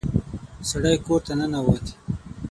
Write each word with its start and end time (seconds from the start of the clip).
سړی 0.69 0.95
کور 1.05 1.19
ته 1.25 1.33
ننوت. 1.39 1.85